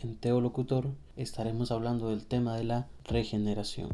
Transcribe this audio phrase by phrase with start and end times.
[0.00, 3.90] en Teolocutor estaremos hablando del tema de la regeneración.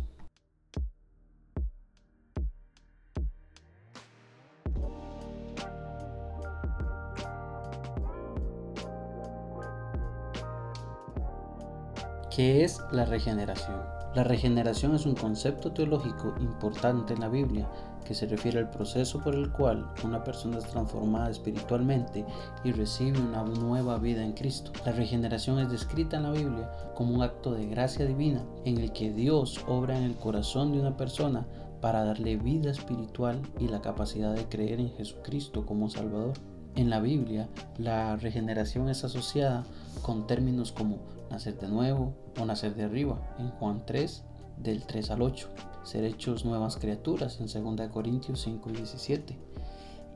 [12.35, 13.94] ¿Qué es la regeneración?
[14.15, 17.69] La regeneración es un concepto teológico importante en la Biblia
[18.07, 22.25] que se refiere al proceso por el cual una persona es transformada espiritualmente
[22.63, 24.71] y recibe una nueva vida en Cristo.
[24.87, 28.93] La regeneración es descrita en la Biblia como un acto de gracia divina en el
[28.93, 31.45] que Dios obra en el corazón de una persona
[31.81, 36.35] para darle vida espiritual y la capacidad de creer en Jesucristo como Salvador.
[36.77, 39.65] En la Biblia, la regeneración es asociada
[40.03, 40.99] con términos como
[41.31, 44.25] nacer de nuevo o nacer de arriba en Juan 3,
[44.59, 45.49] del 3 al 8,
[45.83, 49.39] ser hechos nuevas criaturas en 2 Corintios 5 y 17,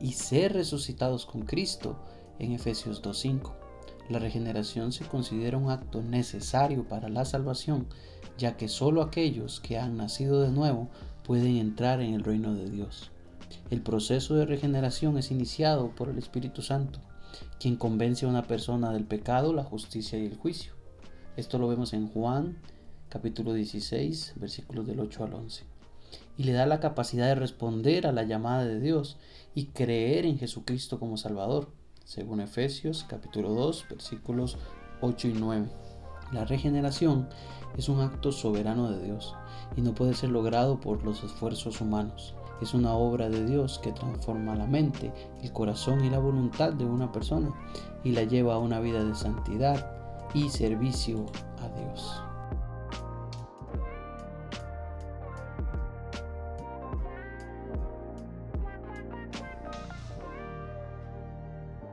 [0.01, 1.97] y ser resucitados con Cristo
[2.39, 3.53] en Efesios 2.5.
[4.09, 7.87] La regeneración se considera un acto necesario para la salvación,
[8.37, 10.89] ya que solo aquellos que han nacido de nuevo
[11.23, 13.11] pueden entrar en el reino de Dios.
[13.69, 16.99] El proceso de regeneración es iniciado por el Espíritu Santo,
[17.59, 20.73] quien convence a una persona del pecado, la justicia y el juicio.
[21.37, 22.57] Esto lo vemos en Juan
[23.09, 25.63] capítulo 16, versículos del 8 al 11.
[26.37, 29.17] Y le da la capacidad de responder a la llamada de Dios
[29.55, 31.71] y creer en Jesucristo como Salvador,
[32.05, 34.57] según Efesios capítulo 2, versículos
[35.01, 35.69] 8 y 9.
[36.31, 37.27] La regeneración
[37.77, 39.35] es un acto soberano de Dios
[39.75, 42.35] y no puede ser logrado por los esfuerzos humanos.
[42.61, 46.85] Es una obra de Dios que transforma la mente, el corazón y la voluntad de
[46.85, 47.49] una persona
[48.03, 49.91] y la lleva a una vida de santidad
[50.33, 51.25] y servicio
[51.61, 52.28] a Dios.